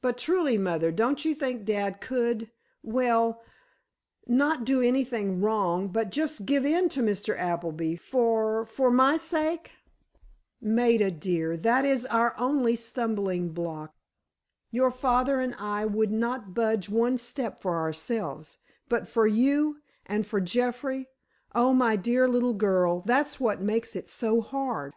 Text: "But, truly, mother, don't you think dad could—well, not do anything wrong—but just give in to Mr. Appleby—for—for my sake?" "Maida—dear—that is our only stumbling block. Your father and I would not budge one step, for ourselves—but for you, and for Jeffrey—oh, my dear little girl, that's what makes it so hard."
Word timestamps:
"But, 0.00 0.16
truly, 0.16 0.56
mother, 0.58 0.92
don't 0.92 1.24
you 1.24 1.34
think 1.34 1.64
dad 1.64 2.00
could—well, 2.00 3.42
not 4.24 4.64
do 4.64 4.80
anything 4.80 5.40
wrong—but 5.40 6.12
just 6.12 6.46
give 6.46 6.64
in 6.64 6.88
to 6.90 7.02
Mr. 7.02 7.36
Appleby—for—for 7.36 8.90
my 8.92 9.16
sake?" 9.16 9.72
"Maida—dear—that 10.60 11.84
is 11.84 12.06
our 12.06 12.38
only 12.38 12.76
stumbling 12.76 13.48
block. 13.48 13.92
Your 14.70 14.92
father 14.92 15.40
and 15.40 15.56
I 15.56 15.84
would 15.84 16.12
not 16.12 16.54
budge 16.54 16.88
one 16.88 17.18
step, 17.18 17.58
for 17.60 17.74
ourselves—but 17.76 19.08
for 19.08 19.26
you, 19.26 19.78
and 20.06 20.24
for 20.24 20.40
Jeffrey—oh, 20.40 21.74
my 21.74 21.96
dear 21.96 22.28
little 22.28 22.54
girl, 22.54 23.00
that's 23.00 23.40
what 23.40 23.60
makes 23.60 23.96
it 23.96 24.06
so 24.08 24.40
hard." 24.42 24.94